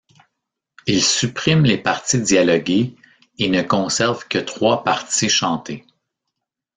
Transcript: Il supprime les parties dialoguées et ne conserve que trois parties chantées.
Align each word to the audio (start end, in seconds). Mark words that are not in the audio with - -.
Il 0.87 1.03
supprime 1.03 1.63
les 1.63 1.77
parties 1.77 2.19
dialoguées 2.21 2.95
et 3.37 3.49
ne 3.49 3.61
conserve 3.61 4.27
que 4.27 4.39
trois 4.39 4.83
parties 4.83 5.29
chantées. 5.29 5.85